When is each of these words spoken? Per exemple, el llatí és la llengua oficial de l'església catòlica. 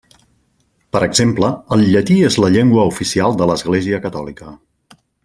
Per 0.95 1.01
exemple, 1.07 1.51
el 1.77 1.85
llatí 1.95 2.17
és 2.31 2.37
la 2.45 2.49
llengua 2.57 2.87
oficial 2.93 3.37
de 3.43 3.49
l'església 3.53 4.01
catòlica. 4.07 4.57